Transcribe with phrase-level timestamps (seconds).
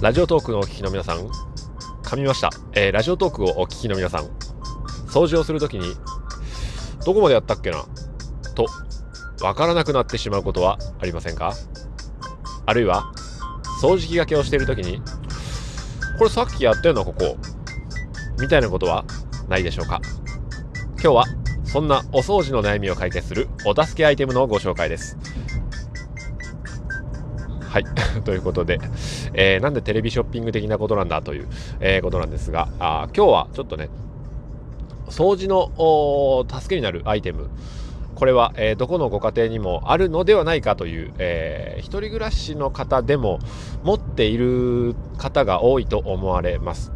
[0.00, 1.28] ラジオトークのお聞きの皆さん、
[2.02, 2.48] 噛みました。
[2.72, 4.24] えー、ラジオトークをお聞きの皆さん、
[5.08, 5.94] 掃除をするときに、
[7.04, 7.84] どこまでやったっけな？
[8.54, 8.64] と、
[9.44, 11.52] わからなくなってしまうことはありませんか？
[12.64, 13.12] あるいは、
[13.82, 15.02] 掃除機がけをしているときに、
[16.18, 17.36] これさっきやったよな、ここ。
[18.40, 19.04] みたいなことは
[19.50, 20.00] ないでしょうか？
[20.92, 21.24] 今日は、
[21.64, 25.18] そんなお掃除の悩みを解決するお助けアイテムのご紹介です。
[27.68, 27.84] はい。
[28.24, 28.80] ということで、
[29.34, 31.48] えー、なんでテレビショッピング的なことなんだという、
[31.80, 33.88] えー、ことなんですが、あ今日はちょっとね、
[35.08, 37.50] 掃除の助けになるアイテム、
[38.14, 43.38] これは、えー、どこのご家庭にもあるのではないかという、えー、一人暮らしの方でも
[43.82, 46.92] 持っている方が多いと思われます。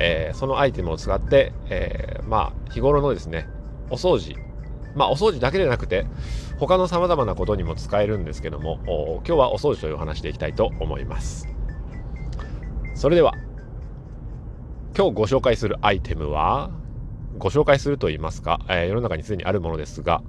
[0.00, 3.48] えー、そのアイテムを使って、えまあ、日頃のですね、
[3.90, 4.36] お掃除、
[4.94, 6.06] まあ、お掃除だけでなくて、
[6.58, 8.78] 他の様々なことにも使えるんですけども、
[9.26, 11.57] 今日はお掃除というお話でいきたいと思います。
[12.98, 13.32] それでは、
[14.96, 16.72] 今日ご紹介するアイテムは、
[17.38, 20.20] ご紹介すると言いますか、えー、世の中にすでにあるものですが、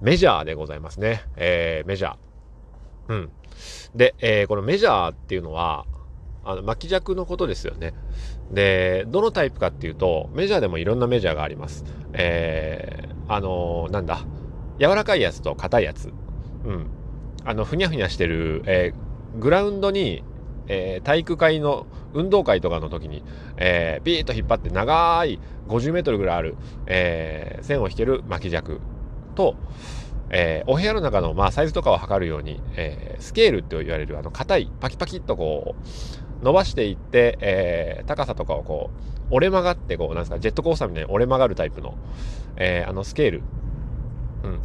[0.00, 1.24] メジャーでございますね。
[1.34, 2.16] えー、メジャー。
[3.08, 3.30] うん。
[3.96, 5.86] で、えー、このメジャーっていうのは、
[6.44, 7.94] あの巻き尺のことですよね。
[8.52, 11.84] で、どのタイプかっていうと、メジャーでもいろんなメジャーがあります。
[12.12, 14.20] えー、あのー、なんだ、
[14.78, 16.12] 柔らかいやつと硬いやつ。
[16.64, 16.86] うん。
[17.44, 20.22] あの、ふにゃふにゃしてる、えー、グラウンドに、
[20.68, 23.22] えー、体育会の運動会とかの時に、
[23.56, 28.80] えー、ビーッと引っ張って長い50メートルぐらいある、えー、線を引ける巻き尺
[29.34, 29.56] と、
[30.30, 35.74] えー、お部屋の中の、まあ、サイズとかを測るように、えー、スケールって言われるあの硬いパキパキっとこ
[36.40, 38.90] う伸ばしていって、えー、高さとかをこ
[39.30, 41.96] う折れ曲がってこうなんですかジェットコースターみたいに折れ曲がるタイプの、
[42.56, 43.42] えー、あのスケール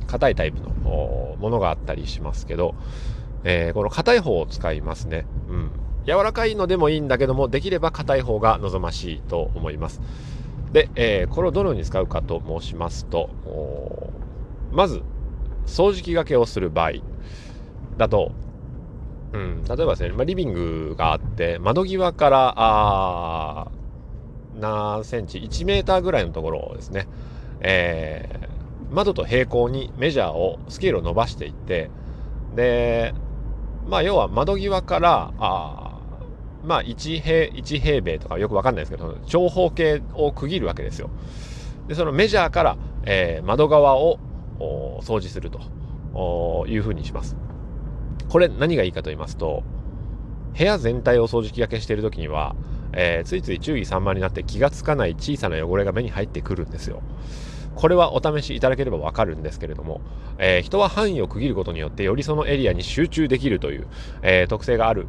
[0.07, 2.75] 硬、うん、いタイプのものがあったりしますけど、
[3.43, 5.25] えー、この硬い方を使いますね。
[5.49, 5.71] うん。
[6.05, 10.01] 柔らかいのでもいいんだけども、できれば硬い方が望ましいと思います。
[10.71, 13.29] で、えー、これをどのように使うかと申しますと、
[14.71, 15.01] まず、
[15.65, 16.93] 掃除機がけをする場合
[17.97, 18.31] だと、
[19.33, 23.71] うん、例えばですね、まあ、リビングがあって、窓際から、あ
[24.59, 27.07] 何センチ、1メーターぐらいのところをですね、
[27.61, 28.49] え
[28.91, 31.89] 窓と平行にメジャーをスケールを伸ばしていって
[32.55, 33.13] で
[33.87, 35.90] まあ要は窓際からあ
[36.63, 41.09] まあ1平 ,1 平米とかよくわかんないですけど長方形を区切るわけですよ。
[41.87, 44.19] でそのメジャーから、えー、窓側を
[44.59, 47.35] 掃除するというふうにします。
[48.29, 49.63] これ何がいいかと言いますと
[50.57, 52.55] 部屋全体を掃除機がけしている時には、
[52.93, 57.01] えー、ついつい注意散漫になって気がつかない小さな汚れが目に入ってくるんですよ。
[57.75, 60.01] これはお試しいただければわかるんですけれども、
[60.37, 63.87] えー、人は範囲を区切ることによってよりそのエリアに集中できるという、
[64.21, 65.07] えー、特性がある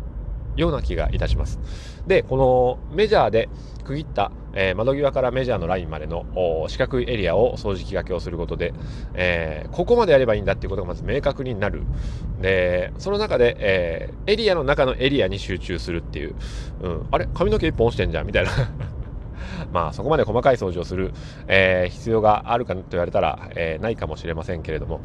[0.57, 1.59] ような気がいたします。
[2.07, 3.49] で、このメジャーで
[3.85, 6.25] 区切った、えー、窓際からメジャーのラインまでの
[6.69, 8.73] 四角いエリアを掃除機がけをすることで、
[9.15, 11.83] えー、ここまでやればいいんだっていうことがまず明確になる。
[12.41, 16.35] で、その中で、えー、エリアの中のエリアに集中するっていう、
[16.83, 17.29] うん、あれ？
[17.35, 18.51] 髪の毛一本落ちてんじゃんみたいな
[19.73, 21.13] まあそこまで細かい掃除をする、
[21.47, 25.01] え、必要があるかと言われたら、え、ないかもしれませんけれども、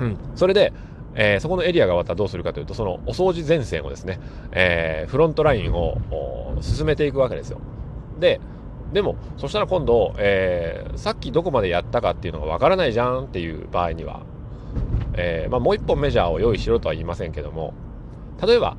[0.00, 0.72] うん、それで、
[1.14, 4.20] えー、そこのエリアが終わったらどうするかというと、そのお掃除前線をですね、
[4.52, 7.60] えー、フロントラインを進めていくわけですよ。
[8.18, 8.40] で、
[8.92, 14.22] でも、そしたら今度、えー、さっきどこまでやったかっていうのがわからないじゃんっていう場合には、
[15.14, 17.74] えー、まあ、もう一本メジャーを用意しろとは言いませんけども、
[18.44, 18.76] 例えば、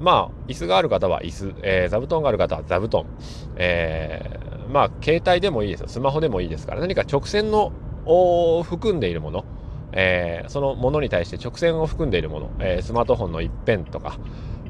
[0.00, 3.06] まあ、椅子がある方は椅子、えー、座布団がある方は座布団、
[3.56, 5.88] えー、まあ、携帯でもいいですよ。
[5.88, 7.72] スマホでもいいですから、何か直線の
[8.04, 9.44] を含んでいるもの、
[9.96, 14.18] えー、そのものに対して直線を含んでいるもの、えー、スマートフォンの一辺とか、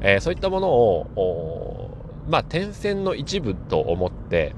[0.01, 1.91] えー、そういったものを、
[2.29, 4.55] まあ、点線の一部と思って、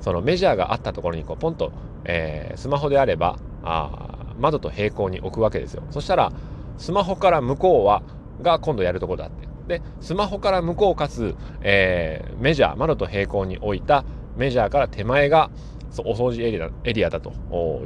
[0.00, 1.72] そのメジャーがあったところにこうポンと、
[2.04, 5.82] え、スマホであればあ窓と平行に置くわけですよ。
[5.90, 6.32] そしたら、
[6.78, 8.02] スマホから向こうは、
[8.42, 9.78] が今度やるところだって。
[9.78, 14.04] で、スマホから向こうかつ、え、メジャー、窓と平行に置いた
[14.36, 15.50] メジャーから手前が
[15.98, 17.32] お掃除エリアエリアだと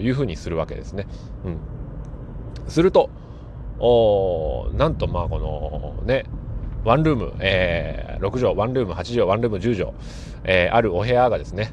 [0.01, 1.07] いうふうにするわけですね。
[1.45, 1.80] うん。
[2.69, 3.11] すると、
[3.79, 6.25] おなんとまあこのね、
[6.85, 9.93] ワンルーム、えー、6畳、ワンルーム8畳、ワンルーム10畳、
[10.45, 11.73] えー、あるお部屋がですね、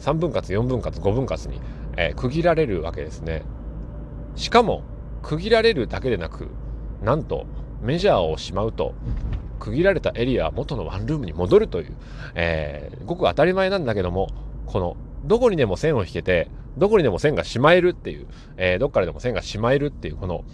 [0.00, 1.60] 3分割、4分割、5分割に、
[1.96, 3.42] えー、区切られるわけですね。
[4.36, 4.82] しかも、
[5.22, 6.48] 区切られるだけでなく、
[7.02, 7.46] なんと、
[7.82, 8.94] メジャーをしまうと、
[9.58, 11.96] 区切られたエリアは元のワンルームに戻るという、
[12.34, 14.28] えー、ごく当たり前なんだけども、
[14.66, 16.48] この、どこにでも線を引けて、
[16.80, 20.44] どこにでも線がしまえるっていう、えー、どっからでも線がしまえるっていう、この、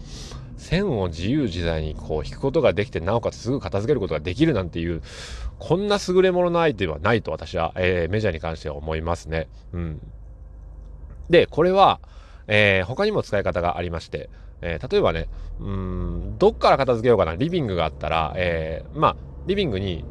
[0.57, 5.03] 線を自由自在にこう引くことができて、なおかつすぐ片付けることができるなんていう、
[5.59, 9.49] こんな優れもののアイテムはないと私は、えー、メジャーに関しては思いますね。
[9.73, 10.01] うん。
[11.31, 12.01] で、これは、
[12.49, 14.29] えー、他にも使い方がありまして、
[14.63, 15.29] えー、例えばね、
[15.61, 20.05] うん、どっから片付けようかな、リビングがあったら、えー、まあ、リビングに、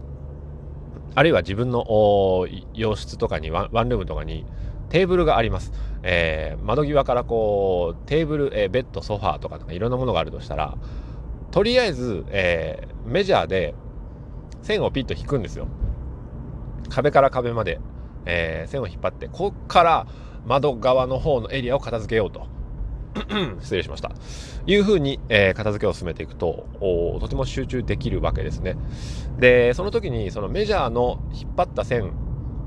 [1.15, 1.85] あるいは自分の
[2.73, 4.45] 洋室とかにワン、ワンルームとかに、
[4.89, 5.71] テーブルがあります。
[6.03, 10.77] えー、窓際からこう、テーブル、えー、ベッド、ソファーとかいろんなものがあるとしたら、
[11.51, 13.73] とりあえず、えー、メジャーで
[14.61, 15.67] 線をピッと引くんですよ。
[16.89, 17.79] 壁から壁まで、
[18.25, 20.07] えー、線を引っ張って、こっから
[20.45, 22.47] 窓側の方のエリアを片付けようと。
[23.61, 24.11] 失礼しました。
[24.67, 26.67] いうふうに、えー、片付けを進めていくと
[27.21, 28.75] とても集中できるわけですね。
[29.39, 32.11] で、その時にそのメジャーの引っ張った線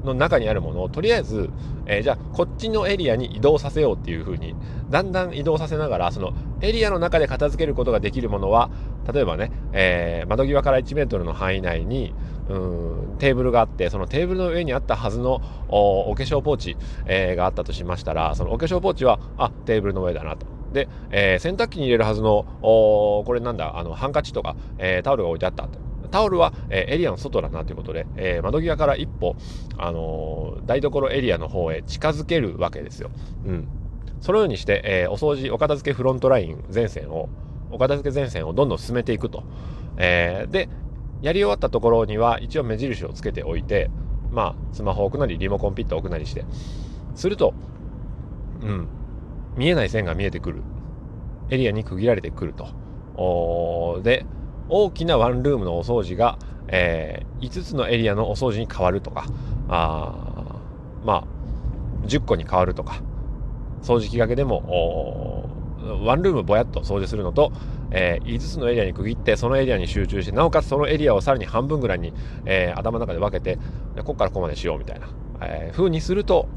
[0.04, 1.50] の中にあるものをとりあえず、
[1.86, 4.54] えー、じゃあこっちのエリアに移動させようっていうふうに
[4.90, 8.70] だんだん移動させながらそのエリアの中で片付けることができるものは
[9.12, 12.14] 例えばね、えー、窓際から1メートルの範囲内に
[12.48, 20.46] うんテーブルがあってそのテーブルの上にあったはずのお化粧ポーチ、えー、があったとしましたらそのお化粧ポーチはあテーブルの上だなと。
[20.72, 25.87] で、えー、洗濯機に入れるはずのおこれなんだあのハンカチとか、えー、タオルが置いてあったと。
[26.08, 29.36] タオルは、え、エリアの外だなということで、え、窓際から一歩、
[29.76, 33.10] あの、台所エリアの方へ近づけるわけですよ。
[33.44, 33.68] うん。
[34.20, 37.28] そのようにして、え、お掃除、お片付けフロントライン全線を、
[37.70, 39.42] お片付け全線をどんどん進めていくと。
[39.96, 40.68] え、で、
[41.20, 43.90] やり終わったところには一応目印をつけておいて、
[44.30, 46.44] まあ、スマホを置くなり、リモコンピット置くなりして、
[47.14, 47.54] すると、
[48.62, 48.88] うん、
[49.56, 50.62] 見えない線が見えてくる。
[51.50, 54.00] エリアに区切られてくると。
[54.02, 54.24] で、
[54.68, 56.38] 大きなワンルームのお掃除が、
[56.68, 59.26] えー、5つのエリアのお掃除に変わるとか、
[59.68, 60.14] あ
[61.04, 63.02] まあ、10個に変わるとか、
[63.82, 65.48] 掃除機がけでも、
[66.02, 67.52] ワンルームぼやっと掃除するのと、
[67.90, 72.12] えー、5つのエリアに区切ってそのエリアに集中してなおかつそのエリアをさらに半分ぐらいに、
[72.44, 73.58] えー、頭の中で分けて
[73.98, 75.08] ここからここまでしようみたいな、
[75.40, 76.48] えー、風にすると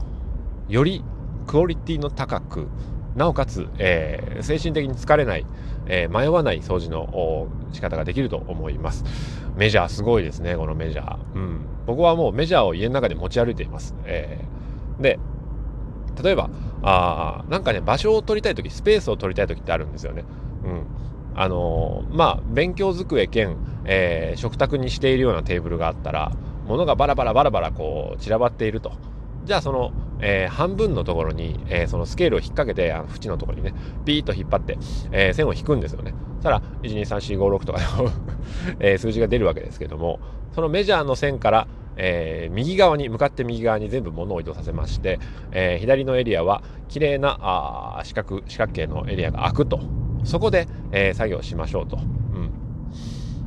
[0.67, 1.03] より
[1.47, 2.67] クオリティの高く
[3.15, 5.45] なおかつ、えー、精神的に疲れない、
[5.87, 9.03] えー、迷わない掃除の仕方ができると思います。
[9.55, 11.17] メジャーすごいですね、このメジャー。
[11.35, 11.65] うん。
[11.85, 13.95] 僕はもうメジャーを家の中で持ち歩いています。
[14.05, 15.19] えー、で、
[16.23, 16.49] 例えば、
[16.83, 20.23] あなんかね、場所を取りたいとき、スペースを取りたいときってあるんですよね。
[20.63, 20.85] うん。
[21.35, 26.31] あのー、まあ、勉強机兼、えー、食卓にしているようなテーブルがあったら、
[26.67, 28.93] 物がバラバラバラバラこう散らばっていると。
[29.45, 29.91] じゃあその、
[30.21, 33.73] えー、半分のところに、えー、そのスケールを引っ掛けて、あの縁のところにね、
[34.05, 34.77] ピーッと引っ張って、
[35.11, 36.13] えー、線を引くんですよね。
[36.35, 37.79] そしたら、1、2、3、4、5、6とか
[38.79, 40.19] え数字が出るわけですけども、
[40.53, 45.19] そのメジャーの線から、え右側に、向かって右側に全部物を移動させまして、
[45.51, 49.79] え左のエリアは、綺麗なあ四角、四角形のエリアが開くと。
[50.23, 51.97] そこで、え作業しましょうと。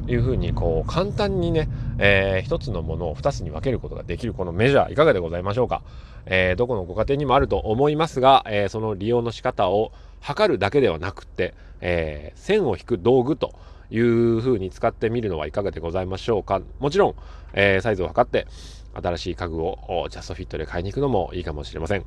[0.06, 1.68] いうふうにこう簡単にね、
[1.98, 5.82] えー、一つのものを二つに分けることができるこのメジャーいかがでございましょうか、
[6.26, 13.54] えー、どこのご家庭にもあると思いますが、えー、その利用の仕方を測るだけではなくて、え、線を引く道具と
[13.90, 16.62] いうふうに使ってみるのはいかがでございましょうか？
[16.78, 17.14] もちろん、
[17.52, 18.46] え、サイズを測って
[18.94, 22.04] 新しい家具をジャストフィットで買いに行くのもいいかもしれません。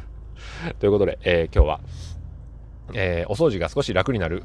[0.78, 1.80] ということで、え、今日は
[2.94, 4.44] えー、お掃除が少し楽になる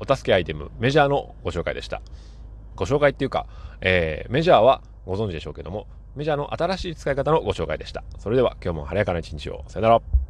[0.00, 2.02] お助けアイテムメジャーのご紹介でした。
[2.74, 3.46] ご紹介っていうか、
[3.80, 8.04] えー、メジャーはご存知でしょうけどもメジャーの新しい使い方のご紹介でした。
[8.18, 9.64] それでは今日も晴れやかな一日を。
[9.68, 10.25] さよなら。